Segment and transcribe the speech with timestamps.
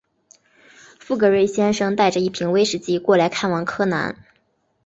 [0.97, 4.17] 富格瑞先生带着一瓶威士忌过来看望柯南。